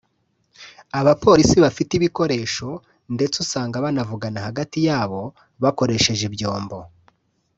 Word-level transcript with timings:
abapolisi 0.99 1.57
bafite 1.65 1.91
ibikoresho 1.95 2.69
ndetse 3.15 3.35
usanga 3.45 3.83
banavugana 3.85 4.39
hagati 4.47 4.77
yabo 4.87 5.21
bakoresheje 5.63 6.23
ibyombo 6.29 6.79